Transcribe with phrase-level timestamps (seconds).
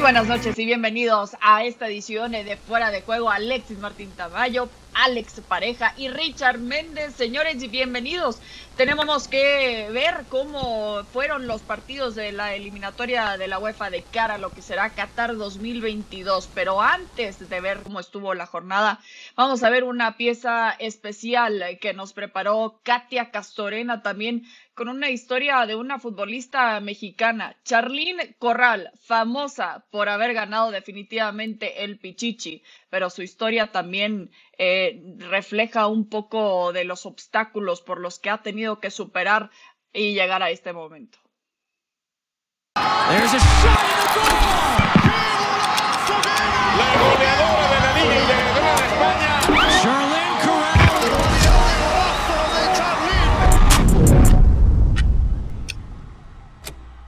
[0.00, 3.28] buenas noches y bienvenidos a esta edición de Fuera de Juego.
[3.28, 4.70] Alexis Martín Tamayo,
[5.02, 7.14] Alex Pareja y Richard Méndez.
[7.14, 8.38] Señores, y bienvenidos.
[8.76, 14.34] Tenemos que ver cómo fueron los partidos de la eliminatoria de la UEFA de cara
[14.34, 16.50] a lo que será Qatar 2022.
[16.54, 19.00] Pero antes de ver cómo estuvo la jornada,
[19.36, 24.44] vamos a ver una pieza especial que nos preparó Katia Castorena también
[24.80, 31.98] con una historia de una futbolista mexicana, Charlene Corral, famosa por haber ganado definitivamente el
[31.98, 34.30] Pichichi, pero su historia también
[34.62, 39.48] eh, refleja un poco de los obstáculos por los que ha tenido que superar
[39.90, 41.18] y llegar a este momento.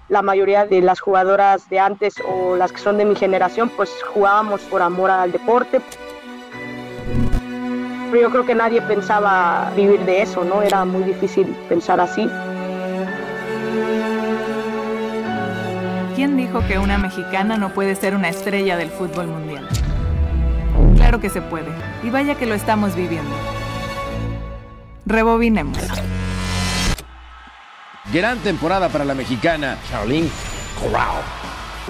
[0.08, 3.90] la mayoría de las jugadoras de antes o las que son de mi generación, pues
[4.14, 5.82] jugábamos por amor al deporte.
[8.12, 10.60] Pero yo creo que nadie pensaba vivir de eso, ¿no?
[10.60, 12.28] Era muy difícil pensar así.
[16.14, 19.66] ¿Quién dijo que una mexicana no puede ser una estrella del fútbol mundial?
[20.94, 21.70] Claro que se puede,
[22.02, 23.34] y vaya que lo estamos viviendo.
[25.06, 25.78] Rebobinemos.
[28.12, 30.28] Gran temporada para la mexicana Charlene
[30.78, 31.22] Corral.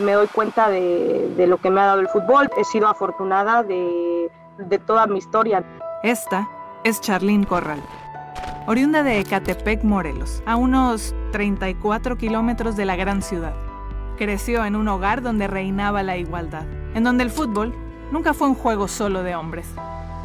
[0.00, 2.48] Me doy cuenta de, lo que me ha dado el fútbol.
[2.56, 5.64] He sido afortunada de, de toda mi historia.
[6.02, 6.48] Esta
[6.82, 7.80] es Charlene Corral,
[8.66, 13.54] oriunda de Ecatepec, Morelos, a unos 34 kilómetros de la gran ciudad.
[14.16, 17.72] Creció en un hogar donde reinaba la igualdad, en donde el fútbol
[18.10, 19.68] nunca fue un juego solo de hombres.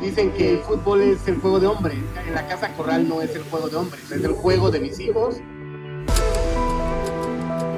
[0.02, 2.00] Dicen que el fútbol es el juego de hombres.
[2.28, 5.00] En la casa Corral no es el juego de hombres, es el juego de mis
[5.00, 5.44] hijos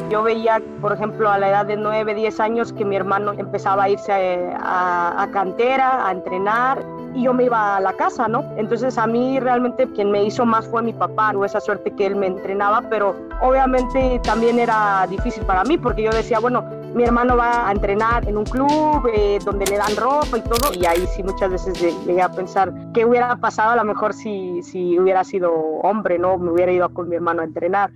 [0.09, 3.83] yo veía, por ejemplo, a la edad de 9, 10 años que mi hermano empezaba
[3.83, 6.83] a irse a, cantera, a entrenar,
[7.13, 8.43] y yo me iba a la casa, ¿no?
[8.57, 12.05] Entonces a mí realmente quien me hizo más fue mi papá, o esa suerte que
[12.05, 17.03] él me entrenaba, pero obviamente también era difícil para mí porque yo decía, bueno, mi
[17.03, 20.85] hermano va a entrenar en un club eh, donde le dan ropa y todo, y
[20.85, 24.97] ahí sí muchas veces llegué a pensar qué hubiera pasado a lo mejor si, si
[24.97, 25.53] hubiera sido
[25.83, 26.37] hombre, ¿no?
[26.37, 27.91] Me hubiera ido con mi hermano a entrenar.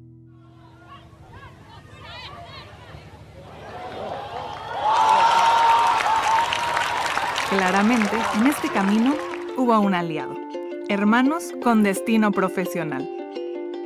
[7.55, 9.13] Claramente, en este camino
[9.57, 10.33] hubo un aliado.
[10.89, 13.07] Hermanos con destino profesional.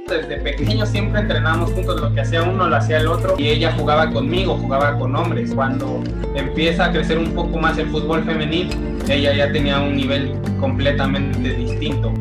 [0.07, 3.73] Desde pequeño siempre entrenábamos juntos, lo que hacía uno lo hacía el otro y ella
[3.77, 5.53] jugaba conmigo, jugaba con hombres.
[5.53, 6.01] Cuando
[6.33, 8.69] empieza a crecer un poco más el fútbol femenil,
[9.09, 12.13] ella ya tenía un nivel completamente distinto.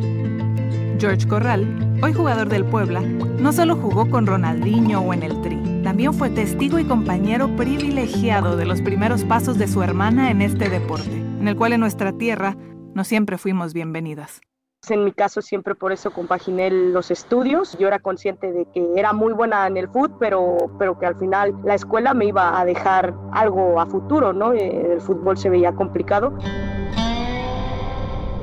[0.99, 1.65] George Corral,
[2.03, 3.03] hoy jugador del Puebla,
[3.39, 8.57] no solo jugó con Ronaldinho o en el Tri, también fue testigo y compañero privilegiado
[8.57, 12.11] de los primeros pasos de su hermana en este deporte en el cual en nuestra
[12.11, 12.57] tierra
[12.95, 14.41] no siempre fuimos bienvenidas.
[14.89, 17.79] En mi caso siempre por eso compaginé los estudios.
[17.79, 21.15] Yo era consciente de que era muy buena en el fútbol, pero, pero que al
[21.15, 24.55] final la escuela me iba a dejar algo a futuro, ¿no?
[24.55, 26.37] Eh, el fútbol se veía complicado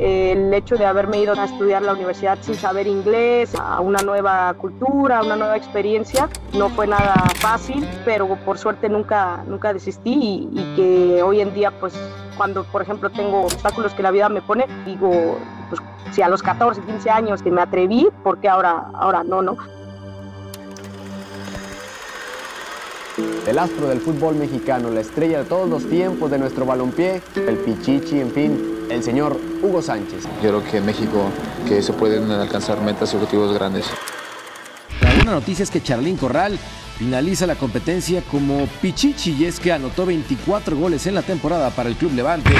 [0.03, 4.53] el hecho de haberme ido a estudiar la universidad sin saber inglés, a una nueva
[4.55, 10.49] cultura, a una nueva experiencia, no fue nada fácil, pero por suerte nunca, nunca desistí
[10.51, 11.93] y, que hoy en día pues
[12.37, 15.37] cuando por ejemplo tengo obstáculos que la vida me pone, digo,
[15.69, 19.41] pues si a los 14, 15 años que me atreví, ¿por qué ahora, ahora no,
[19.41, 19.57] no?
[23.47, 27.57] El astro del fútbol mexicano, la estrella de todos los tiempos de nuestro balompié, el
[27.57, 30.23] Pichichi, en fin, el señor Hugo Sánchez.
[30.41, 31.25] Yo creo que en México
[31.67, 33.85] que se pueden alcanzar metas y objetivos grandes.
[35.01, 36.57] La buena noticia es que Charlín Corral
[36.97, 41.89] finaliza la competencia como Pichichi y es que anotó 24 goles en la temporada para
[41.89, 42.51] el Club Levante.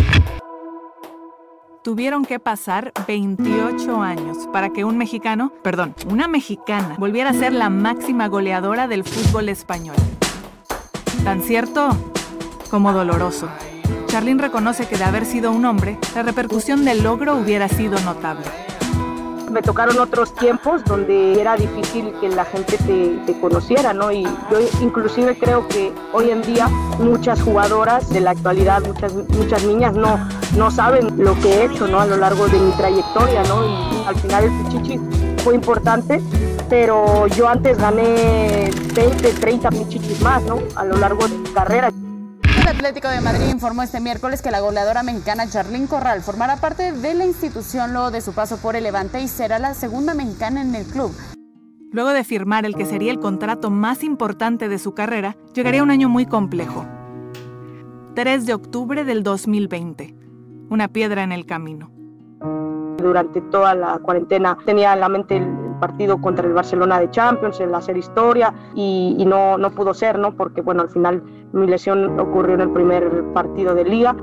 [1.83, 7.51] Tuvieron que pasar 28 años para que un mexicano, perdón, una mexicana, volviera a ser
[7.51, 9.95] la máxima goleadora del fútbol español.
[11.25, 11.89] Tan cierto
[12.69, 13.49] como doloroso.
[14.07, 18.45] Charlene reconoce que de haber sido un hombre, la repercusión del logro hubiera sido notable.
[19.53, 24.11] Me tocaron otros tiempos donde era difícil que la gente te, conociera, ¿no?
[24.11, 26.67] Y yo inclusive creo que hoy en día
[26.97, 30.17] muchas jugadoras de la actualidad, muchas, muchas niñas no,
[30.57, 31.99] no saben lo que he hecho, ¿no?
[31.99, 33.63] A lo largo de mi trayectoria, ¿no?
[33.63, 34.99] Y al final el Pichichi
[35.43, 36.19] fue importante,
[36.67, 40.57] pero yo antes gané 20, 30 Pichichis más, ¿no?
[40.75, 41.91] A lo largo de mi carrera.
[42.85, 47.13] Atlético de Madrid informó este miércoles que la goleadora mexicana Charlyn Corral formará parte de
[47.13, 50.75] la institución luego de su paso por el Levante y será la segunda mexicana en
[50.75, 51.15] el club.
[51.93, 55.91] Luego de firmar el que sería el contrato más importante de su carrera, llegaría un
[55.91, 56.85] año muy complejo.
[58.15, 60.13] 3 de octubre del 2020.
[60.69, 61.89] Una piedra en el camino.
[62.97, 67.59] Durante toda la cuarentena tenía en la mente el partido contra el Barcelona de Champions,
[67.59, 70.33] el hacer historia y, y no, no pudo ser, ¿no?
[70.33, 71.21] Porque bueno, al final
[71.51, 73.03] mi lesión ocurrió en el primer
[73.33, 74.15] partido de liga.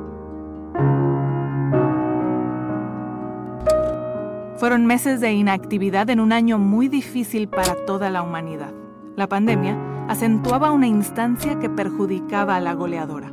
[4.56, 8.72] Fueron meses de inactividad en un año muy difícil para toda la humanidad.
[9.16, 9.76] La pandemia
[10.08, 13.30] acentuaba una instancia que perjudicaba a la goleadora.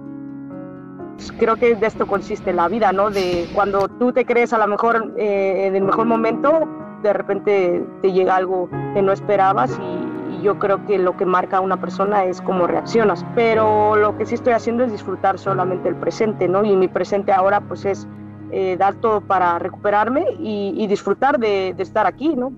[1.40, 3.10] Creo que de esto consiste la vida, ¿no?
[3.10, 6.68] De cuando tú te crees a lo mejor eh, en el mejor momento,
[7.04, 11.58] de repente te llega algo que no esperabas y, yo creo que lo que marca
[11.58, 13.26] a una persona es cómo reaccionas.
[13.34, 16.64] Pero lo que sí estoy haciendo es disfrutar solamente el presente, ¿no?
[16.64, 18.08] Y mi presente ahora pues es
[18.52, 22.54] eh, dar todo para recuperarme y, y disfrutar de, de, estar aquí, ¿no?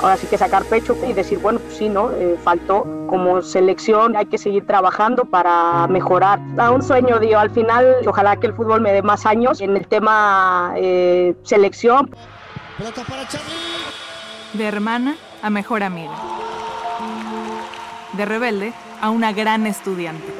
[0.00, 2.10] Ahora sí que sacar pecho y decir, bueno, pues sí, ¿no?
[2.12, 6.38] Eh, faltó como selección, hay que seguir trabajando para mejorar.
[6.56, 9.76] A un sueño, digo, al final, ojalá que el fútbol me dé más años en
[9.76, 12.10] el tema eh, selección.
[14.52, 16.14] De hermana a mejor amiga.
[18.12, 20.32] De rebelde a una gran estudiante.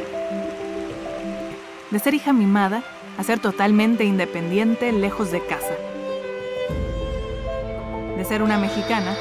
[1.91, 2.83] De ser hija mimada
[3.19, 5.75] a ser totalmente independiente lejos de casa.
[8.17, 9.17] De ser una mexicana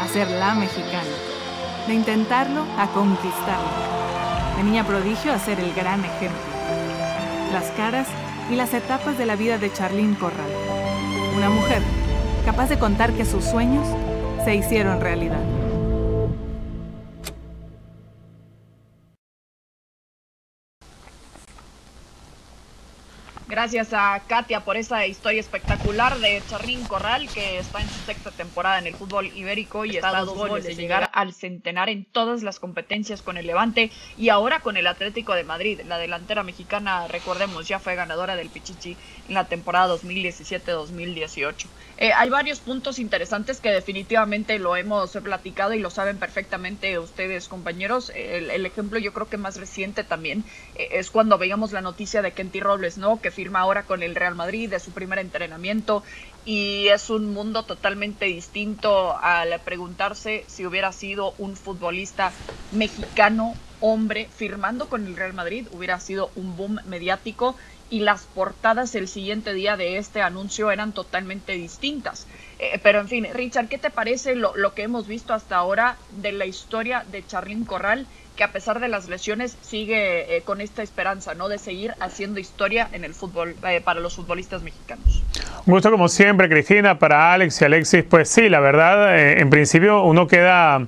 [0.00, 1.10] a ser la mexicana.
[1.86, 3.68] De intentarlo a conquistarlo.
[4.56, 6.40] De niña prodigio a ser el gran ejemplo.
[7.52, 8.08] Las caras
[8.50, 10.50] y las etapas de la vida de Charlene Corral.
[11.36, 11.82] Una mujer
[12.44, 13.86] capaz de contar que sus sueños
[14.44, 15.59] se hicieron realidad.
[23.60, 28.30] Gracias a Katia por esa historia espectacular de Charlín Corral, que está en su sexta
[28.30, 32.06] temporada en el fútbol ibérico y está a dos goles de llegar al centenar en
[32.06, 35.82] todas las competencias con el Levante y ahora con el Atlético de Madrid.
[35.84, 38.96] La delantera mexicana, recordemos, ya fue ganadora del Pichichi
[39.28, 41.66] en la temporada 2017-2018.
[42.02, 47.46] Eh, hay varios puntos interesantes que definitivamente lo hemos platicado y lo saben perfectamente ustedes,
[47.46, 48.10] compañeros.
[48.14, 52.22] El, el ejemplo yo creo que más reciente también eh, es cuando veíamos la noticia
[52.22, 53.20] de Kenty Robles, ¿no?
[53.20, 56.02] Que firma ahora con el Real Madrid de su primer entrenamiento
[56.42, 62.34] y es un mundo totalmente distinto al preguntarse si hubiera sido un futbolista
[62.70, 67.56] mexicano hombre firmando con el Real Madrid hubiera sido un boom mediático
[67.90, 72.26] y las portadas el siguiente día de este anuncio eran totalmente distintas.
[72.58, 75.96] Eh, pero en fin, Richard, ¿qué te parece lo, lo, que hemos visto hasta ahora
[76.22, 78.06] de la historia de Charlín Corral,
[78.36, 81.48] que a pesar de las lesiones sigue eh, con esta esperanza, ¿no?
[81.48, 85.22] De seguir haciendo historia en el fútbol eh, para los futbolistas mexicanos.
[85.66, 88.04] Un gusto como siempre, Cristina, para Alex y Alexis.
[88.04, 90.86] Pues sí, la verdad, en principio uno queda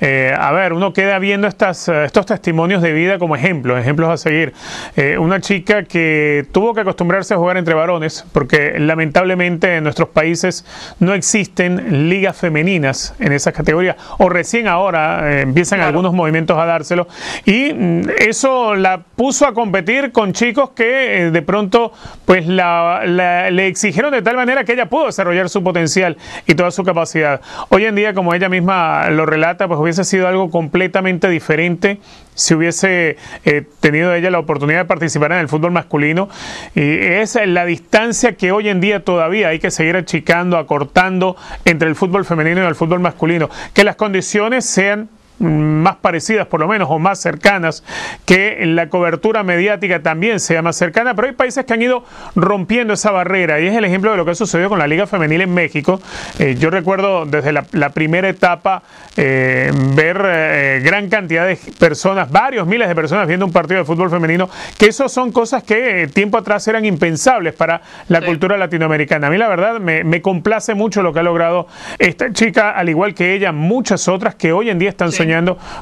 [0.00, 4.16] eh, a ver, uno queda viendo estas, estos testimonios de vida como ejemplos, ejemplos a
[4.16, 4.52] seguir.
[4.96, 10.08] Eh, una chica que tuvo que acostumbrarse a jugar entre varones, porque lamentablemente en nuestros
[10.08, 10.64] países
[11.00, 15.88] no existen ligas femeninas en esas categorías, o recién ahora eh, empiezan claro.
[15.88, 17.08] algunos movimientos a dárselo,
[17.44, 21.92] y mm, eso la puso a competir con chicos que eh, de pronto
[22.24, 26.54] pues la, la, le exigieron de tal manera que ella pudo desarrollar su potencial y
[26.54, 27.40] toda su capacidad.
[27.68, 32.00] Hoy en día, como ella misma lo relata, pues hubiese sido algo completamente diferente
[32.34, 36.28] si hubiese eh, tenido ella la oportunidad de participar en el fútbol masculino.
[36.74, 41.88] Y es la distancia que hoy en día todavía hay que seguir achicando, acortando entre
[41.88, 43.48] el fútbol femenino y el fútbol masculino.
[43.72, 47.84] Que las condiciones sean más parecidas por lo menos o más cercanas,
[48.24, 52.94] que la cobertura mediática también sea más cercana, pero hay países que han ido rompiendo
[52.94, 55.42] esa barrera y es el ejemplo de lo que ha sucedido con la Liga Femenil
[55.42, 56.00] en México.
[56.38, 58.82] Eh, yo recuerdo desde la, la primera etapa
[59.16, 63.84] eh, ver eh, gran cantidad de personas, varios miles de personas viendo un partido de
[63.84, 68.26] fútbol femenino, que eso son cosas que eh, tiempo atrás eran impensables para la sí.
[68.26, 69.26] cultura latinoamericana.
[69.26, 71.66] A mí la verdad me, me, complace mucho lo que ha logrado
[71.98, 75.18] esta chica, al igual que ella, muchas otras que hoy en día están sí.
[75.18, 75.25] soñando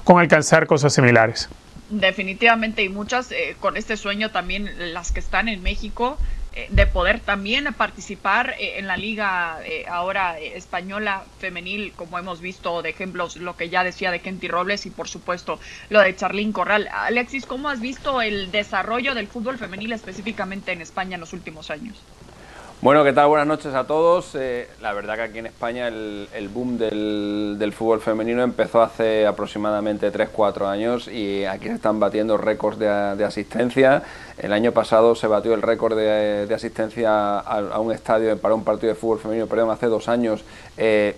[0.05, 1.49] con alcanzar cosas similares.
[1.91, 6.17] Definitivamente, y muchas eh, con este sueño también, las que están en México,
[6.55, 9.59] eh, de poder también participar eh, en la liga
[9.89, 14.87] ahora española femenil, como hemos visto de ejemplos, lo que ya decía de Kenty Robles
[14.87, 15.61] y por supuesto
[15.91, 16.89] lo de Charlín Corral.
[16.91, 21.71] Alexis, ¿cómo has visto el desarrollo del fútbol femenil específicamente en España en los últimos
[21.71, 22.01] años?
[22.85, 23.29] Bueno, ¿qué tal?
[23.29, 24.35] Buenas noches a todos.
[24.35, 30.13] Eh, la verdad que aquí en España el, boom del, fútbol femenino empezó hace aproximadamente
[30.13, 34.03] 3-4 años y aquí se están batiendo récords de, asistencia.
[34.37, 38.93] El año pasado se batió el récord de, asistencia a, un estadio para un partido
[38.93, 40.45] de fútbol femenino, perdón, hace dos años.
[40.77, 41.17] Eh,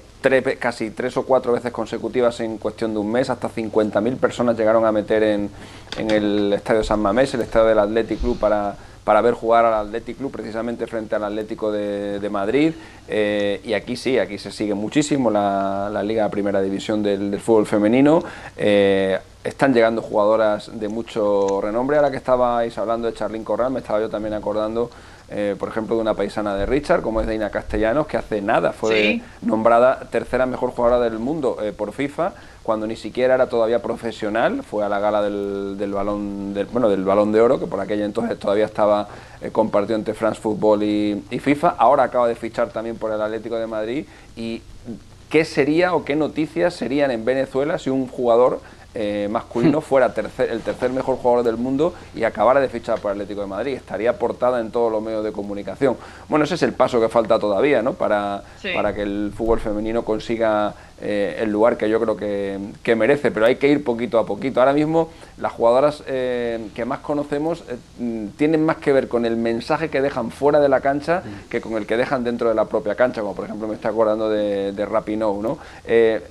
[0.60, 4.84] casi tres o cuatro veces consecutivas en cuestión de un mes, hasta 50.000 personas llegaron
[4.84, 5.50] a meter en,
[5.98, 8.76] en el Estadio San Mamés, el estadio del Athletic Club, para,
[9.06, 12.74] para ver jugar al Athletic Club precisamente frente al Atlético de, Madrid.
[13.06, 17.66] Eh, y aquí sí, aquí se sigue muchísimo la, la Liga Primera División del, fútbol
[17.66, 18.20] femenino.
[18.56, 21.98] Eh, están llegando jugadoras de mucho renombre.
[21.98, 24.90] Ahora que estabais hablando de Charlín Corral, me estaba yo también acordando
[25.28, 28.72] eh, por ejemplo, de una paisana de Richard, como es Deina Castellanos, que hace nada
[28.72, 33.82] fue nombrada tercera mejor jugadora del mundo eh, por FIFA, cuando ni siquiera era todavía
[33.82, 37.80] profesional, fue a la gala del, balón del, bueno, del balón de oro, que por
[37.80, 39.08] aquella entonces todavía estaba
[39.40, 43.20] eh, compartido entre France Football y, y FIFA, ahora acaba de fichar también por el
[43.20, 44.06] Atlético de Madrid.
[44.36, 44.62] Y
[45.28, 48.60] qué sería o qué noticias serían en Venezuela si un jugador
[48.98, 53.42] eh, masculino fuera el tercer mejor jugador del mundo y acabara de fichar por Atlético
[53.42, 53.74] de Madrid.
[53.74, 55.96] Estaría portada en todos los medios de comunicación.
[56.28, 57.92] Bueno, ese es el paso que falta todavía, ¿no?
[57.92, 58.42] Para,
[58.74, 63.46] para que el fútbol femenino consiga eh, el lugar que yo creo que, merece, pero
[63.46, 64.60] hay que ir poquito a poquito.
[64.60, 67.64] Ahora mismo las jugadoras eh, que más conocemos
[67.98, 71.60] mm, tienen más que ver con el mensaje que dejan fuera de la cancha que
[71.60, 74.30] con el que dejan dentro de la propia cancha, como por ejemplo me está acordando
[74.30, 75.58] de, de Rapinoe, ¿no?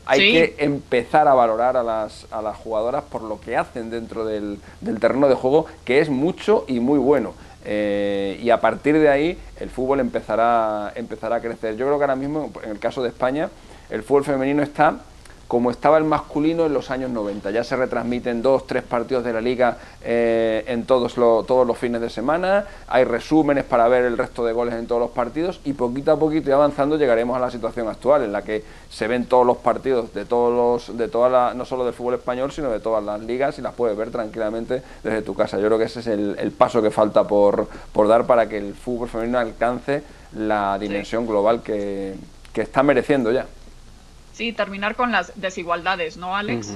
[0.06, 4.26] hay que empezar a valorar a las, a las jugadoras por lo que hacen dentro
[4.26, 4.60] del,
[5.00, 7.34] terreno de juego, que es mucho y muy bueno.
[7.68, 11.76] Eh, y a partir de ahí el fútbol empezará, empezará a crecer.
[11.78, 13.50] Yo creo que ahora mismo, en el caso de España,
[13.90, 15.00] el fútbol femenino está
[15.48, 17.52] como estaba el masculino en los años 90.
[17.52, 22.02] Ya se retransmiten dos, tres partidos de la liga eh, en todos, todos los fines
[22.02, 25.74] de semana, hay resúmenes para ver el resto de goles en todos los partidos y
[25.74, 29.26] poquito a poquito y avanzando llegaremos a la situación actual en la que se ven
[29.26, 30.54] todos los partidos de todos
[30.90, 33.62] los, de toda la, no solo del fútbol español, sino de todas las ligas y
[33.62, 35.60] las puedes ver tranquilamente desde tu casa.
[35.60, 38.74] Yo creo que ese es el, paso que falta por, por, dar para que el
[38.74, 40.02] fútbol femenino alcance
[40.36, 42.16] la dimensión global que
[42.56, 43.46] está mereciendo ya.
[44.36, 46.74] Sí, terminar con las desigualdades, ¿no, Alex?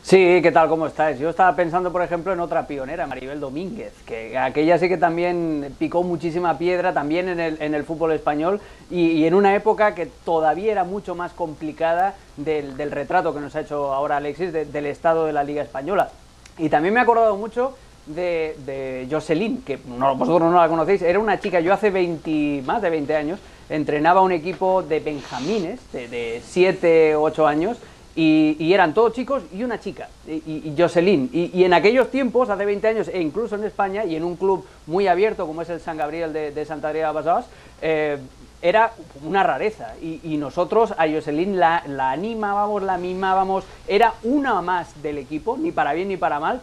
[0.00, 0.70] Sí, ¿qué tal?
[0.70, 1.18] ¿Cómo estás?
[1.18, 5.74] Yo estaba pensando, por ejemplo, en otra pionera, Maribel Domínguez, que aquella sí que también
[5.78, 10.06] picó muchísima piedra también en el, en el fútbol español y, en una época que
[10.06, 15.26] todavía era mucho más complicada del, retrato que nos ha hecho ahora Alexis del estado
[15.26, 16.08] de la Liga Española.
[16.56, 17.76] Y también me he acordado mucho
[18.06, 22.62] de, de Jocelyn, que no, vosotros no la conocéis, era una chica, yo hace 20,
[22.64, 23.38] más de 20 años,
[23.68, 27.78] entrenaba un equipo de benjamines de 7, 8 años
[28.14, 31.30] y, eran todos chicos y una chica, y, Jocelyn.
[31.32, 34.66] Y, en aquellos tiempos, hace 20 años, e incluso en España, y en un club
[34.86, 37.46] muy abierto como es el San Gabriel de, Santa María de Basadas,
[37.80, 38.18] eh,
[38.60, 38.92] era
[39.24, 39.94] una rareza.
[40.02, 45.72] Y, nosotros a Jocelyn la, la animábamos, la mimábamos, era una más del equipo, ni
[45.72, 46.60] para bien ni para mal,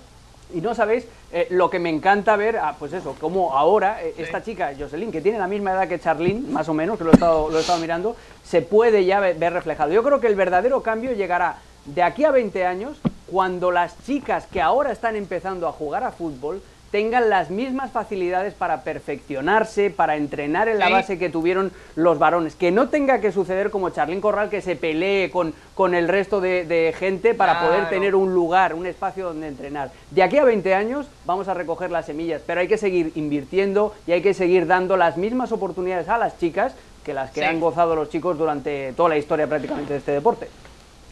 [0.54, 4.16] y no sabéis eh, lo que me encanta ver, ah, pues eso, como ahora eh,
[4.18, 7.12] esta chica, Jocelyn, que tiene la misma edad que Charlene, más o menos, que lo
[7.12, 9.92] he estado, lo he estado mirando, se puede ya ver, reflejado.
[9.92, 14.48] Yo creo que el verdadero cambio llegará de aquí a 20 años, cuando las chicas
[14.48, 16.62] que ahora están empezando a jugar a fútbol
[16.92, 22.56] tengan las mismas facilidades para perfeccionarse, para entrenar en la base que tuvieron los varones.
[22.56, 26.42] Que no tenga que suceder como Charlín Corral, que se pelee con, con el resto
[26.42, 29.92] de, gente para poder tener un lugar, un espacio donde entrenar.
[30.12, 33.94] De aquí a 20 años vamos a recoger las semillas, pero hay que seguir invirtiendo
[34.08, 37.60] y hay que seguir dando las mismas oportunidades a las chicas que las que han
[37.60, 40.48] gozado los chicos durante toda la historia prácticamente de este deporte.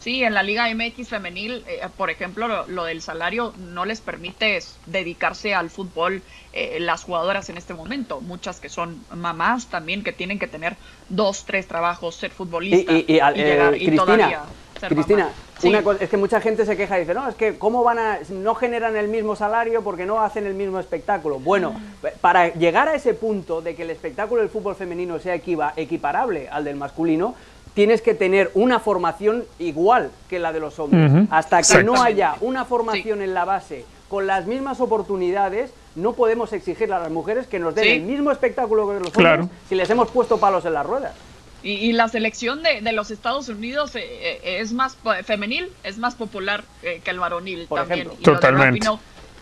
[0.00, 4.58] Sí, en la Liga MX femenil, eh, por ejemplo, lo, del salario no les permite
[4.86, 8.20] dedicarse al fútbol eh, las jugadoras en este momento.
[8.20, 10.76] Muchas que son mamás también que tienen que tener
[11.08, 14.44] dos, tres trabajos, ser futbolista y, y, eh, todavía
[14.86, 15.30] Cristina,
[15.64, 17.98] una cosa, es que mucha gente se queja y dice, no, es que cómo van
[17.98, 21.40] a, no generan el mismo salario porque no hacen el mismo espectáculo.
[21.40, 21.74] Bueno,
[22.20, 26.64] para llegar a ese punto de que el espectáculo del fútbol femenino sea equiparable al
[26.64, 27.34] del masculino,
[27.74, 31.28] tienes que tener una formación igual que la de los hombres.
[31.30, 36.52] Hasta que no haya una formación en la base con las mismas oportunidades, no podemos
[36.52, 39.90] exigirle a las mujeres que nos den el mismo espectáculo que los hombres si les
[39.90, 41.12] hemos puesto palos en las ruedas.
[41.60, 46.62] Y, la selección de, los Estados Unidos eh, eh, es más femenil, es más popular
[46.84, 48.08] eh, que el varonil también.
[48.22, 48.88] Totalmente.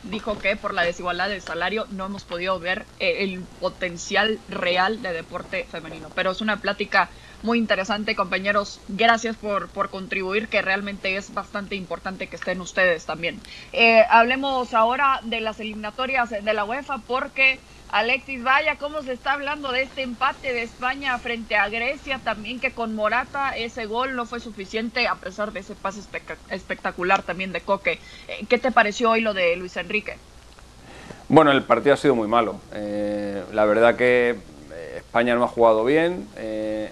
[0.02, 5.12] dijo que por la desigualdad del salario no hemos podido ver el potencial real de
[5.12, 6.09] deporte femenino.
[6.14, 7.11] Pero es una plática
[7.43, 8.81] muy interesante, compañeros.
[8.88, 13.40] Gracias por, por contribuir, que realmente es bastante importante que estén ustedes también.
[13.73, 17.59] Eh, hablemos ahora de las eliminatorias de la UEFA, porque
[17.90, 22.59] Alexis, vaya, cómo se está hablando de este empate de España frente a Grecia, también
[22.59, 26.00] que con Morata ese gol no fue suficiente a pesar de ese pase
[26.50, 28.00] espectacular también de Coque.
[28.28, 30.16] Eh, ¿Qué te pareció hoy lo de Luis Enrique?
[31.28, 32.61] Bueno, el partido ha sido muy malo.
[32.73, 34.37] Eh, la verdad que
[34.97, 36.28] España no ha jugado bien.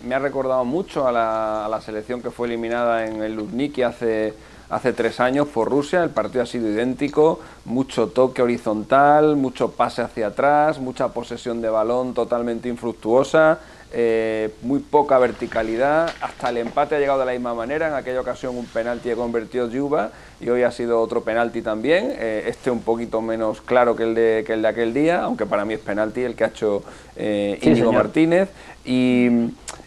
[0.06, 3.82] Me ha recordado mucho a la, a la, selección que fue eliminada en el Luzhniki
[3.82, 4.34] hace
[4.70, 6.02] hace tres años por Rusia.
[6.02, 11.68] El partido ha sido idéntico, mucho toque horizontal, mucho pase hacia atrás, mucha posesión de
[11.68, 13.60] balón totalmente infructuosa,
[13.96, 16.12] eh, muy poca verticalidad.
[16.20, 17.86] Hasta el empate ha llegado de la misma manera.
[17.86, 20.10] En aquella ocasión un penalti ha convertido Yuba
[20.40, 22.12] y hoy ha sido otro penalti también.
[22.18, 25.46] Eh, este un poquito menos claro que el, de, que el de aquel día, aunque
[25.46, 26.82] para mí es penalti el que ha hecho
[27.14, 28.50] eh, Íñigo Martínez.
[28.84, 29.30] Y,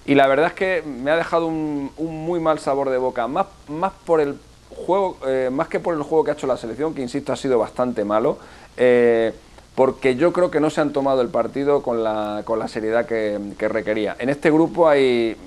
[0.06, 3.48] la verdad es que me ha dejado un, un muy mal sabor de boca, más,
[3.68, 4.38] más por el
[4.70, 7.36] juego, eh, más que por el juego que ha hecho la selección, que insisto ha
[7.36, 8.38] sido bastante malo,
[8.78, 9.34] eh,
[9.78, 13.06] porque yo creo que no se han tomado el partido con la, con la seriedad
[13.06, 14.16] que, requería.
[14.18, 15.38] En este grupo hay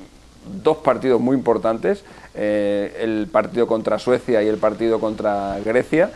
[0.62, 2.04] dos partidos muy importantes,
[2.36, 6.12] eh, el partido contra Suecia y el partido contra Grecia.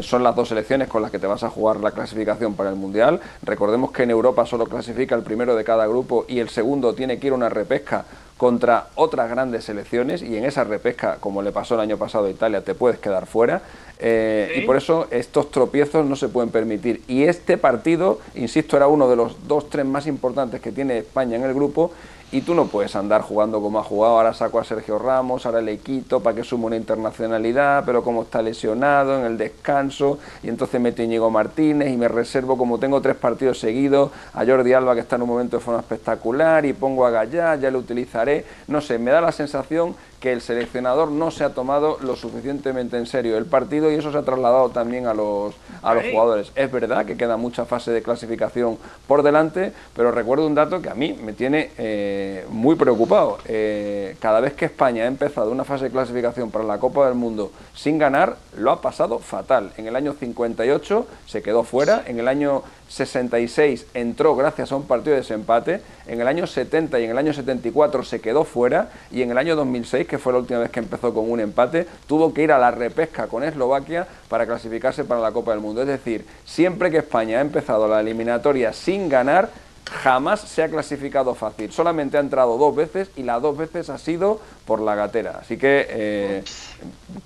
[0.00, 2.76] son las dos selecciones con las que te vas a jugar la clasificación para el
[2.76, 3.20] Mundial.
[3.42, 7.18] Recordemos que en Europa solo clasifica el primero de cada grupo y el segundo tiene
[7.18, 8.06] que ir a una repesca
[8.40, 12.30] contra otras grandes selecciones y en esa repesca, como le pasó el año pasado a
[12.30, 13.60] Italia, te puedes quedar fuera.
[13.98, 17.02] Eh, y por eso estos tropiezos no se pueden permitir.
[17.06, 21.36] Y este partido, insisto, era uno de los dos, tres más importantes que tiene España
[21.36, 21.92] en el grupo
[22.32, 25.60] y tú no puedes andar jugando como ha jugado, ahora saco a Sergio Ramos, ahora
[25.60, 30.48] le quito para que sume una internacionalidad, pero como está lesionado en el descanso, y
[30.48, 34.94] entonces meto Íñigo Martínez y me reservo, como tengo tres partidos seguidos, a Jordi Alba
[34.94, 38.44] que está en un momento de forma espectacular, y pongo a Gallá, ya lo utilizaré,
[38.68, 42.98] no sé, me da la sensación que el seleccionador no se ha tomado lo suficientemente
[42.98, 46.52] en serio el partido y eso se ha trasladado también a los, a los jugadores.
[46.54, 50.90] Es verdad que queda mucha fase de clasificación por delante, pero recuerdo un dato que
[50.90, 53.38] a mí me tiene eh, muy preocupado.
[53.46, 57.14] Eh, cada vez que España ha empezado una fase de clasificación para la Copa del
[57.14, 59.72] Mundo sin ganar, lo ha pasado fatal.
[59.78, 64.82] En el año 58 se quedó fuera, en el año 66 entró gracias a un
[64.82, 68.90] partido de desempate, en el año 70 y en el año 74 se quedó fuera
[69.12, 71.86] y en el año 2006, que fue la última vez que empezó con un empate,
[72.08, 75.82] tuvo que ir a la repesca con Eslovaquia para clasificarse para la Copa del Mundo.
[75.82, 79.50] Es decir, siempre que España ha empezado la eliminatoria sin ganar,
[79.90, 81.72] jamás se ha clasificado fácil.
[81.72, 85.38] Solamente ha entrado dos veces y las dos veces ha sido por la gatera.
[85.40, 86.44] Así que eh,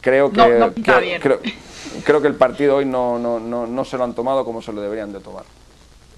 [0.00, 0.42] creo que
[2.03, 4.72] creo, que el partido hoy no, no, no, no se lo han tomado como se
[4.72, 5.44] lo deberían de tomar.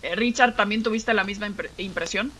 [0.02, 2.30] Eh, Richard, ¿también tuviste la misma impresión?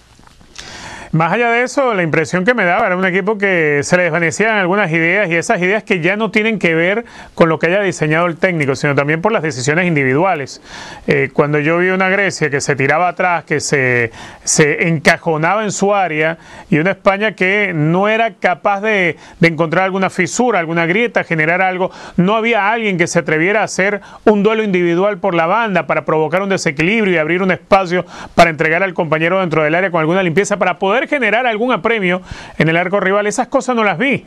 [1.12, 4.05] Más allá de eso, la impresión que me daba era un equipo que se le
[4.05, 7.66] desvanecían algunas ideas y esas ideas que ya no tienen que ver con lo que
[7.66, 10.61] haya diseñado el técnico, sino también por las decisiones individuales.
[11.07, 14.11] Eh, cuando yo vi una Grecia que se tiraba atrás, que se,
[14.42, 16.38] se encajonaba en su área
[16.71, 21.62] y una España que no era capaz de, de encontrar alguna fisura, alguna grieta, generar
[21.62, 25.87] algo, no había alguien que se atreviera a hacer un duelo individual por la banda
[25.87, 29.90] para provocar un desequilibrio y abrir un espacio para entregar al compañero dentro del área
[29.90, 32.22] con alguna limpieza para poder generar algún apremio
[32.59, 33.26] en el arco rival.
[33.26, 34.24] Esas cosas no las vi.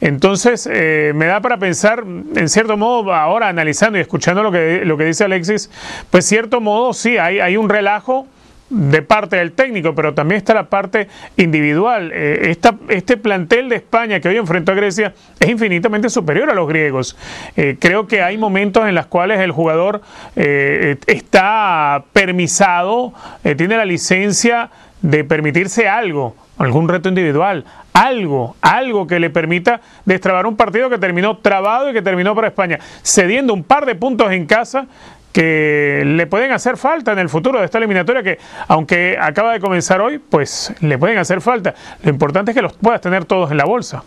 [0.00, 2.04] Entonces, eh, me da para pensar,
[2.34, 5.70] en cierto modo, ahora analizando y escuchando lo que, lo que dice Alexis,
[6.10, 8.26] pues cierto modo sí, hay, hay un relajo
[8.70, 12.12] de parte del técnico, pero también está la parte individual.
[12.14, 12.56] Eh,
[12.88, 17.16] este plantel de España que hoy enfrentó a Grecia es infinitamente superior a los griegos.
[17.56, 20.00] Eh, creo que hay momentos en los cuales el jugador
[20.36, 24.70] está permisado, tiene la licencia
[25.02, 30.98] de permitirse algo, algún reto individual, algo, algo que le permita destrabar un partido que
[30.98, 34.86] terminó trabado y que terminó para España, cediendo un par de puntos en casa
[35.32, 39.60] que le pueden hacer falta en el futuro de esta eliminatoria que aunque acaba de
[39.60, 41.74] comenzar hoy, pues le pueden hacer falta.
[42.02, 44.02] Lo importante es que los puedas tener todos en la bolsa.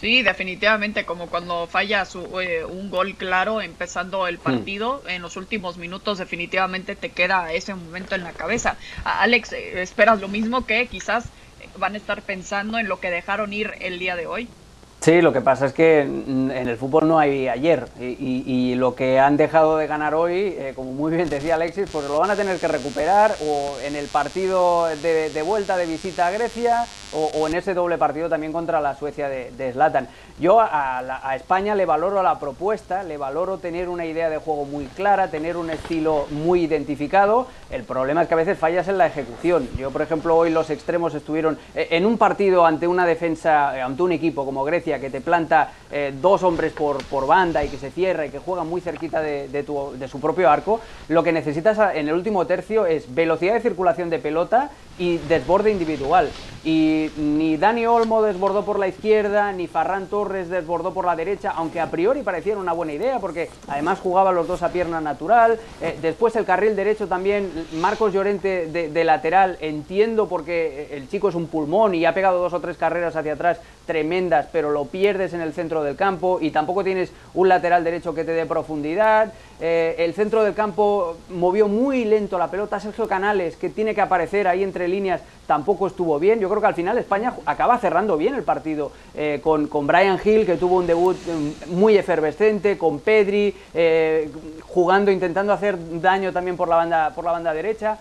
[0.00, 4.42] Sí, definitivamente, como cuando falla su, eh, un gol claro empezando el hmm.
[4.42, 8.78] partido, en los últimos minutos definitivamente te queda ese momento en la cabeza.
[9.04, 11.34] Alex, ¿esperas lo mismo que quizás
[11.74, 14.59] van a estar pensando en lo que dejaron ir el día de hoy?
[15.00, 19.18] Sí, lo que pasa es que en el fútbol no hay ayer y, lo que
[19.18, 22.36] han dejado de ganar hoy, eh, como muy bien decía Alexis, pues lo van a
[22.36, 26.84] tener que recuperar o en el partido de, de vuelta de visita a Grecia
[27.14, 30.08] o, en ese doble partido también contra la Suecia de Zlatan.
[30.40, 34.86] Yo a, España le valoro la propuesta, le valoro tener una idea de juego muy
[34.86, 37.46] clara, tener un estilo muy identificado.
[37.70, 39.68] El problema es que a veces fallas en la ejecución.
[39.76, 43.82] Yo, por ejemplo, hoy los extremos estuvieron eh, en un partido ante una defensa, eh,
[43.82, 47.68] ante un equipo como Grecia, que te planta eh, dos hombres por, por, banda y
[47.68, 51.32] que se cierra y que juega muy cerquita de, de, su propio arco, lo que
[51.32, 56.30] necesitas en el último tercio es velocidad de circulación de pelota y desborde individual.
[56.62, 61.54] Y ni Dani Olmo desbordó por la izquierda, ni Farran Torres desbordó por la derecha,
[61.56, 65.58] aunque a priori pareciera una buena idea, porque además jugaba los dos a pierna natural.
[65.80, 71.34] Eh, después el carril derecho también, Marcos Llorente de, lateral, entiendo porque el chico es
[71.34, 75.32] un pulmón y ha pegado dos o tres carreras hacia atrás tremendas, pero lo pierdes
[75.32, 79.32] en el centro del campo y tampoco tienes un lateral derecho que te dé profundidad.
[79.60, 82.80] Eh, el centro del campo movió muy lento la pelota.
[82.80, 86.40] Sergio Canales, que tiene que aparecer ahí entre líneas, tampoco estuvo bien.
[86.40, 90.18] Yo creo que al final España acaba cerrando bien el partido eh, con, con, Brian
[90.22, 94.30] Hill, que tuvo un debut mm, muy efervescente, con Pedri, eh,
[94.62, 97.98] jugando, intentando hacer daño también por la banda, por la banda derecha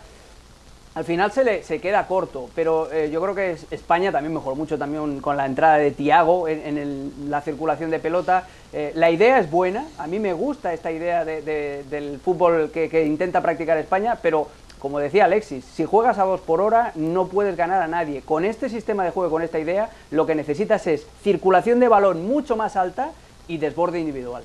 [0.95, 4.55] al final se, le, se queda corto, pero eh, yo creo que España también mejoró
[4.55, 8.47] mucho también con la entrada de Tiago en, la circulación de pelota.
[8.73, 13.41] Eh, la idea es buena, a mí me gusta esta idea del fútbol que, intenta
[13.41, 14.47] practicar España, pero
[14.79, 18.21] como decía Alexis, si juegas a dos por hora no puedes ganar a nadie.
[18.21, 22.25] Con este sistema de juego, con esta idea, lo que necesitas es circulación de balón
[22.25, 23.11] mucho más alta
[23.47, 24.43] y desborde individual.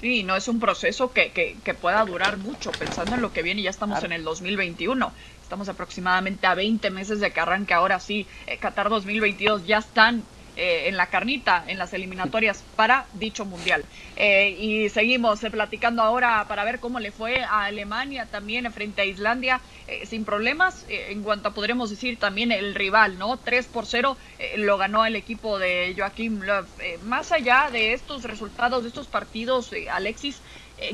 [0.00, 3.62] Sí, no es un proceso que, que, pueda durar mucho, pensando en lo que viene,
[3.62, 5.12] ya estamos en el 2021.
[5.44, 9.66] Estamos aproximadamente a 20 meses de que arranque ahora sí eh, Qatar 2022.
[9.66, 10.22] Ya están
[10.56, 13.84] eh, en la carnita, en las eliminatorias para dicho mundial.
[14.16, 19.04] Eh, y seguimos platicando ahora para ver cómo le fue a Alemania también frente a
[19.04, 19.60] Islandia,
[20.06, 23.36] sin problemas, en cuanto a, podremos decir también el rival, ¿no?
[23.36, 24.16] 3 por 0
[24.56, 26.64] lo ganó el equipo de Joaquim Löw.
[27.04, 30.40] más allá de estos resultados, de estos partidos, Alexis,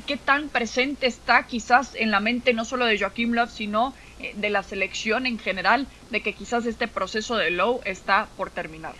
[0.07, 3.95] ¿qué tan presente está quizás en la mente no solo de Joaquim Löw, sino
[4.35, 8.95] de la selección en general de que quizás este proceso de low está por terminar?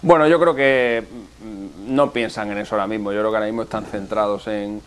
[0.00, 1.04] Bueno, yo creo que
[1.42, 3.12] mm, no piensan en eso ahora mismo.
[3.12, 4.80] Yo creo que ahora mismo están centrados en,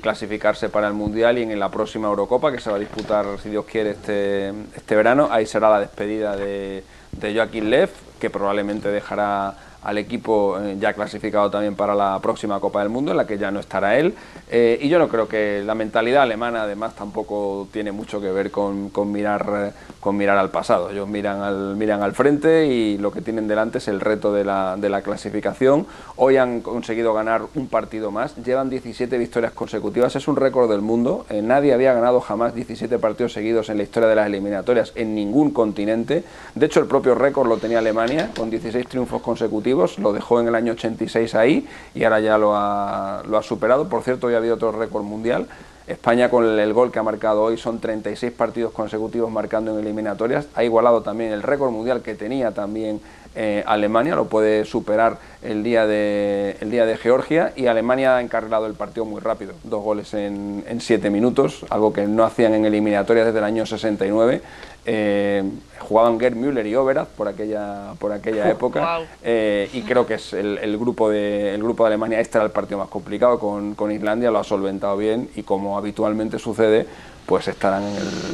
[0.00, 3.50] clasificarse para el Mundial y en la próxima Eurocopa que se va a disputar, si
[3.50, 5.28] Dios quiere, este, este verano.
[5.30, 10.92] Ahí será la despedida de, de Joaquín Lev, que probablemente dejará al equipo eh, ya
[10.94, 14.14] clasificado también para la próxima Copa del Mundo, en la que ya no estará él.
[14.50, 18.50] Eh, y yo no creo que la mentalidad alemana, además, tampoco tiene mucho que ver
[18.50, 20.90] con, mirar, eh, con mirar al pasado.
[20.90, 24.42] Ellos miran al, miran al frente y lo que tienen delante es el reto de
[24.42, 25.86] la, de la clasificación.
[26.16, 30.80] Hoy han conseguido ganar un partido más, llevan 17 victorias consecutivas, es un récord del
[30.80, 31.26] mundo.
[31.30, 35.52] nadie había ganado jamás 17 partidos seguidos en la historia de las eliminatorias en ningún
[35.52, 36.24] continente.
[36.56, 40.48] De hecho, el propio récord lo tenía Alemania, con 16 triunfos consecutivos lo dejó en
[40.48, 43.88] el año 86 ahí y ahora ya lo ha, lo ha superado.
[43.88, 45.46] Por cierto, hoy ha habido otro récord mundial.
[45.86, 50.48] España con el, gol que ha marcado hoy son 36 partidos consecutivos marcando en eliminatorias.
[50.54, 53.00] Ha igualado también el récord mundial que tenía también
[53.36, 58.22] eh, Alemania, lo puede superar el día, de, el día de Georgia y Alemania ha
[58.22, 62.54] encarrilado el partido muy rápido, dos goles en, en siete minutos, algo que no hacían
[62.54, 64.40] en eliminatorias desde el año 69
[64.88, 65.42] eh,
[65.80, 70.32] jugaban Gerd Müller y Overath por aquella, por aquella época eh, y creo que es
[70.32, 73.90] el, grupo de, el grupo de Alemania, este era el partido más complicado con, con
[73.90, 76.86] Islandia, lo ha solventado bien y como habitualmente sucede,
[77.26, 77.84] pues estarán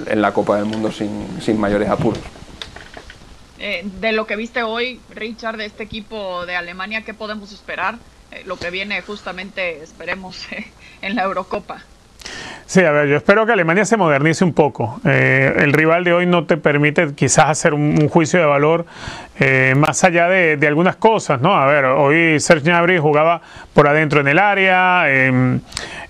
[0.07, 2.21] en, la Copa del Mundo sin, sin mayores apuros.
[3.59, 7.97] Eh, de lo que viste hoy, Richard, de este equipo de Alemania, ¿qué podemos esperar?
[8.33, 10.47] Eh, lo que viene justamente, esperemos,
[11.03, 11.85] en la Eurocopa.
[12.73, 14.99] Sí, a ver, yo espero que Alemania se modernice un poco.
[15.05, 18.87] Eh, el rival de hoy no te permite quizás hacer un, juicio de valor
[19.39, 21.55] eh, más allá de, algunas cosas, ¿no?
[21.55, 23.43] A ver, hoy Serge Gnabry jugaba
[23.75, 25.61] por adentro en el área, em,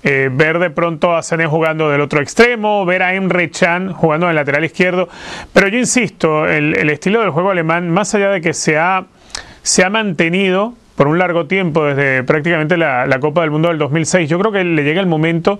[0.04, 4.26] eh, ver de pronto a Sané jugando del otro extremo, ver a Emre Can jugando
[4.26, 5.08] en el lateral izquierdo.
[5.52, 9.06] Pero yo insisto, el, estilo del juego alemán, más allá de que se ha,
[9.64, 13.78] se ha mantenido por un largo tiempo, desde prácticamente la, la, Copa del Mundo del
[13.78, 14.28] 2006.
[14.28, 15.58] Yo creo que le llega el momento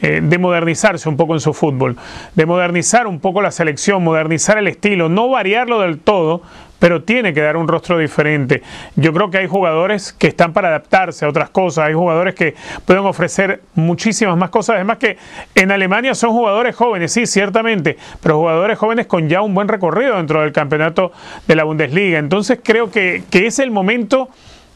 [0.00, 1.96] eh, de modernizarse un poco en su fútbol,
[2.34, 6.42] de modernizar un poco la selección, modernizar el estilo, no variarlo del todo,
[6.78, 8.62] pero tiene que dar un rostro diferente.
[8.96, 12.54] Yo creo que hay jugadores que están para adaptarse a otras cosas, hay jugadores que
[12.84, 15.16] pueden ofrecer muchísimas más cosas, además que
[15.54, 20.16] en Alemania son jugadores jóvenes, sí, ciertamente, pero jugadores jóvenes con ya un buen recorrido
[20.16, 21.12] dentro del campeonato
[21.46, 22.18] de la Bundesliga.
[22.18, 24.28] Entonces creo que, que es el momento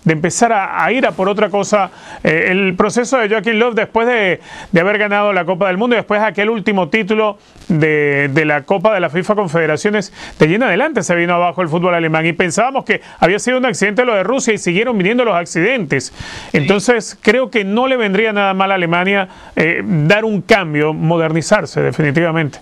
[0.04, 1.90] de empezar a, ir a por otra cosa.
[2.22, 4.40] Eh, el proceso de Joaquín Love después de,
[4.80, 7.38] haber ganado la Copa del Mundo y después de aquel último título
[7.68, 11.94] de, la Copa de la FIFA Confederaciones, de lleno adelante se vino abajo el fútbol
[11.94, 15.34] alemán y pensábamos que había sido un accidente lo de Rusia y siguieron viniendo los
[15.34, 16.12] accidentes.
[16.52, 21.80] Entonces creo que no le vendría nada mal a Alemania eh, dar un cambio, modernizarse
[21.80, 22.58] definitivamente.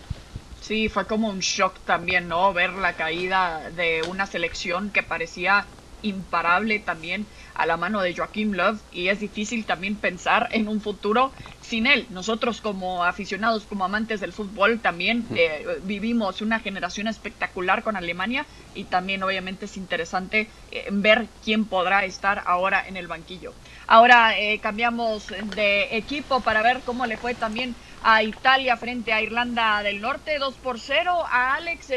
[0.61, 2.53] Sí, fue como un shock también, ¿no?
[2.53, 5.65] Ver la caída de una selección que parecía
[6.03, 10.81] imparable también a la mano de Joaquín Love y es difícil también pensar en un
[10.81, 12.07] futuro sin él.
[12.11, 18.47] Nosotros como aficionados, como amantes del fútbol, también eh, vivimos una generación espectacular con Alemania
[18.75, 23.53] y también obviamente es interesante eh, ver quién podrá estar ahora en el banquillo.
[23.87, 29.21] Ahora eh, cambiamos de equipo para ver cómo le fue también a Italia frente a
[29.21, 31.25] Irlanda del Norte, 2 por 0.
[31.31, 31.89] A Alex,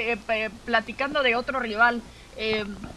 [0.66, 2.02] platicando de otro rival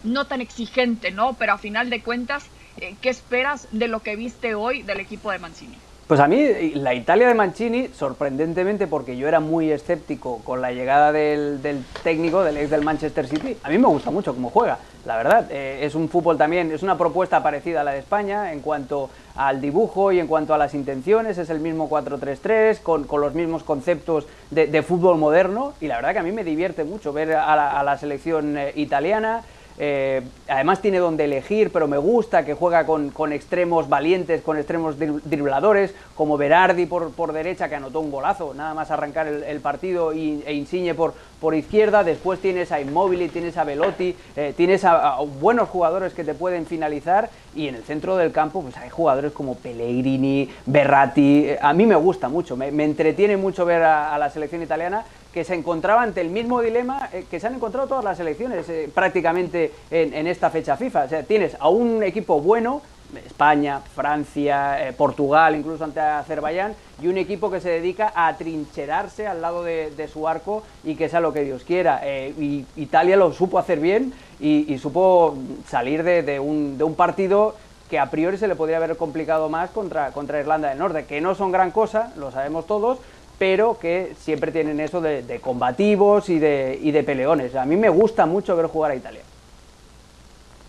[0.02, 1.36] no tan exigente, ¿no?
[1.38, 5.38] Pero a final de cuentas, ¿qué esperas de lo que viste hoy del equipo de
[5.38, 5.85] Mancini?
[6.06, 10.70] Pues a mí la Italia de Mancini, sorprendentemente, porque yo era muy escéptico con la
[10.70, 11.58] llegada del,
[12.04, 15.50] técnico, del ex del Manchester City, a mí me gusta mucho cómo juega, la verdad.
[15.50, 19.10] Eh, es un fútbol también, es una propuesta parecida a la de España en cuanto
[19.34, 23.64] al dibujo y en cuanto a las intenciones, es el mismo 4-3-3, con, los mismos
[23.64, 27.82] conceptos de, fútbol moderno, y la verdad que a mí me divierte mucho ver a
[27.82, 29.42] la, selección eh, italiana.
[29.78, 34.96] Eh, además tiene donde elegir, pero me gusta que juega con, extremos valientes, con extremos
[34.98, 40.42] dribladores, como Berardi por, derecha, que anotó un golazo, nada más arrancar el, partido y,
[40.46, 42.04] e Insigne por, por izquierda.
[42.04, 46.66] Después tienes a Immobile, tienes a Velotti, eh, tienes a, buenos jugadores que te pueden
[46.66, 47.28] finalizar.
[47.54, 51.48] Y en el centro del campo pues hay jugadores como Pellegrini, Berratti.
[51.60, 55.04] a mí me gusta mucho, me, entretiene mucho ver a la selección italiana
[55.36, 58.66] que se encontraba ante el mismo dilema eh, que se han encontrado todas las selecciones
[58.70, 61.04] eh, prácticamente en, esta fecha FIFA.
[61.04, 62.80] O sea, tienes a un equipo bueno,
[63.26, 69.26] España, Francia, eh, Portugal, incluso ante Azerbaiyán, y un equipo que se dedica a trincherarse
[69.26, 72.00] al lado de, su arco y que sea lo que Dios quiera.
[72.06, 75.36] y Italia lo supo hacer bien y, supo
[75.68, 77.56] salir de, un, de un partido
[77.90, 81.20] que a priori se le podría haber complicado más contra, contra Irlanda del Norte, que
[81.20, 82.98] no son gran cosa, lo sabemos todos,
[83.38, 87.54] pero que siempre tienen eso de, combativos y de, y de peleones.
[87.54, 89.22] A mí me gusta mucho ver jugar a Italia.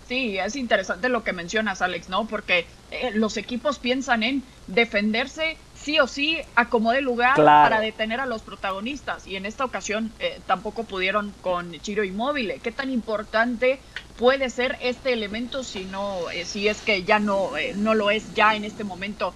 [0.07, 2.27] Sí, es interesante lo que mencionas, Alex, ¿no?
[2.27, 8.25] Porque eh, los equipos piensan en defenderse sí o sí acomode lugar para detener a
[8.25, 9.25] los protagonistas.
[9.25, 12.59] Y en esta ocasión eh, tampoco pudieron con Chiro Inmóvil.
[12.61, 13.79] ¿Qué tan importante
[14.17, 18.11] puede ser este elemento si no, eh, si es que ya no, eh, no lo
[18.11, 19.33] es ya en este momento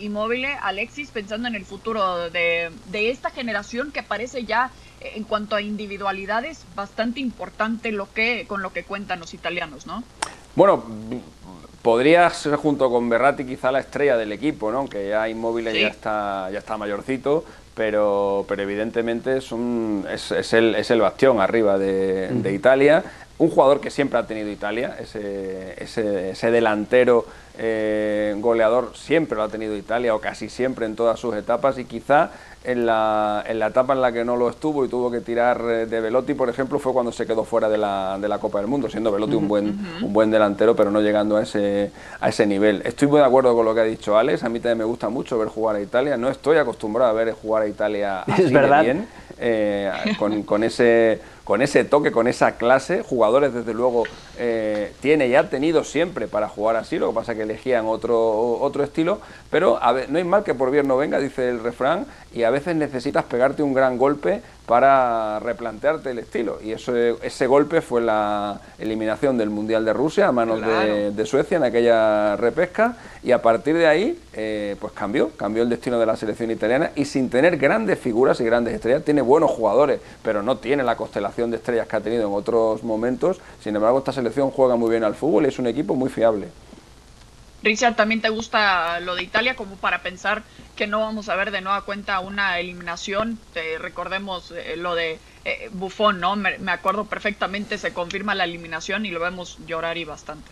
[0.00, 0.46] Inmóvil?
[0.62, 5.62] Alexis, pensando en el futuro de, de esta generación que parece ya en cuanto a
[5.62, 10.02] individualidades bastante importante lo que con lo que cuentan los italianos, ¿no?
[10.56, 10.84] Bueno,
[11.84, 14.78] Podría ser junto con Berratti quizá la estrella del equipo, ¿no?
[14.78, 17.44] Aunque ya Inmóvil ya está ya está mayorcito,
[17.74, 19.52] pero, pero evidentemente es,
[20.30, 23.04] es, el, es el bastión arriba de, Italia.
[23.38, 29.44] Un jugador que siempre ha tenido Italia, ese, ese, ese delantero eh, goleador siempre lo
[29.44, 32.30] ha tenido Italia o casi siempre en todas sus etapas y quizá
[32.64, 35.60] en la, en la etapa en la que no lo estuvo y tuvo que tirar
[35.68, 38.58] eh, de Velotti, por ejemplo, fue cuando se quedó fuera de la, de la Copa
[38.58, 42.30] del Mundo, siendo Velotti un buen, un buen delantero, pero no llegando a ese, a
[42.30, 42.82] ese nivel.
[42.84, 45.10] Estoy muy de acuerdo con lo que ha dicho Alex, a mí también me gusta
[45.10, 48.80] mucho ver jugar a Italia, no estoy acostumbrado a ver jugar a Italia así de
[48.82, 53.02] bien, eh, con, con ese con ese toque, con esa clase.
[53.02, 54.04] Jugadores, desde luego,
[54.38, 57.86] eh, tiene y ha tenido siempre para jugar así, lo que pasa es que elegían
[57.86, 61.48] otro, otro estilo, pero a ver, no hay mal que por bien no venga, dice
[61.48, 66.58] el refrán, y a veces necesitas pegarte un gran golpe para replantearte el estilo.
[66.62, 71.58] Y eso, ese golpe fue la eliminación del Mundial de Rusia a manos de, Suecia
[71.58, 72.96] en aquella repesca.
[73.22, 76.90] Y a partir de ahí, eh, pues cambió, cambió el destino de la selección italiana.
[76.96, 80.96] Y sin tener grandes figuras y grandes estrellas, tiene buenos jugadores, pero no tiene la
[80.96, 83.40] constelación de estrellas que ha tenido en otros momentos.
[83.62, 86.48] Sin embargo, esta selección juega muy bien al fútbol y es un equipo muy fiable.
[87.62, 90.42] Richard, ¿también te gusta lo de Italia como para pensar
[90.76, 93.38] que no vamos a ver de nueva cuenta una eliminación?
[93.80, 96.36] recordemos eh, lo de eh, Buffon, ¿no?
[96.36, 100.50] me acuerdo perfectamente, se confirma la eliminación y lo vemos llorar y bastante.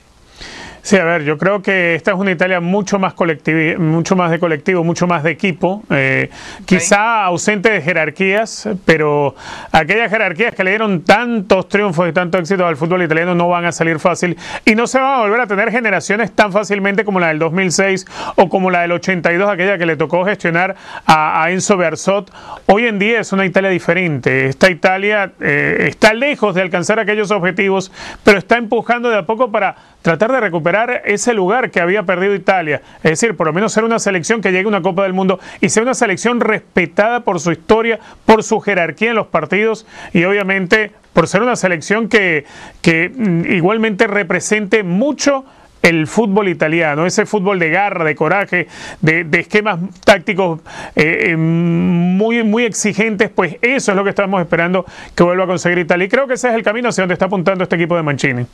[0.85, 4.33] Sí, a ver, yo creo que esta es una Italia mucho más colectiva, mucho más
[4.33, 6.29] de colectivo, mucho más de equipo, eh,
[6.65, 9.37] quizá ausente de jerarquías, pero
[9.71, 13.65] aquellas jerarquías que le dieron tantos triunfos y tanto éxito al fútbol italiano no van
[13.65, 17.21] a salir fácil y no se van a volver a tener generaciones tan fácilmente como
[17.21, 20.75] la del 2006 o como la del 82, aquella que le tocó gestionar
[21.07, 22.33] a, Enzo Berzot.
[22.67, 24.47] Hoy en día es una Italia diferente.
[24.47, 27.93] Esta Italia eh, está lejos de alcanzar aquellos objetivos,
[28.25, 32.35] pero está empujando de a poco para tratar de recuperar ese lugar que había perdido
[32.35, 32.83] Italia.
[33.03, 35.41] Es decir, por lo menos ser una selección que llegue a una Copa del Mundo
[35.61, 40.25] y sea una selección respetada por su historia, por su jerarquía en los partidos y
[40.25, 42.45] obviamente por ser una selección que,
[42.85, 45.45] mm, igualmente represente mucho
[45.83, 48.69] el fútbol italiano, ese fútbol de garra, de coraje,
[49.01, 50.61] de, esquemas tácticos
[50.95, 54.87] eh, eh, muy, muy exigentes, pues eso es lo que estamos esperando
[55.17, 56.07] que vuelva a conseguir Italia.
[56.07, 58.47] Y creo que ese es el camino hacia donde está apuntando este equipo de Mancini.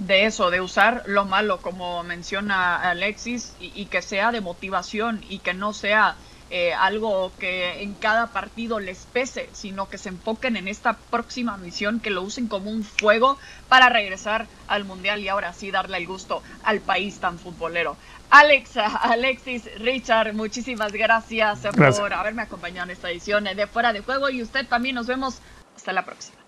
[0.00, 5.38] De eso, de usar lo malo, como menciona Alexis, y, que sea de motivación y
[5.38, 6.16] que no sea
[6.48, 11.56] eh, algo que en cada partido les pese, sino que se enfoquen en esta próxima
[11.58, 15.98] misión, que lo usen como un fuego para regresar al Mundial y ahora sí darle
[15.98, 17.96] el gusto al país tan futbolero.
[18.30, 22.00] Alexa, Alexis, Richard, muchísimas gracias, gracias.
[22.00, 25.40] por haberme acompañado en esta edición de Fuera de Juego y usted también nos vemos
[25.76, 26.39] hasta la próxima.